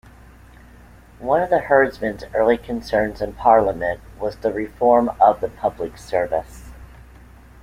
One 1.19 1.43
of 1.43 1.51
Herdman's 1.51 2.23
early 2.33 2.57
concerns 2.57 3.21
in 3.21 3.33
Parliament 3.33 4.01
was 4.19 4.37
the 4.37 4.51
reform 4.51 5.11
of 5.21 5.41
the 5.41 5.47
public 5.47 5.95
service. 5.99 6.71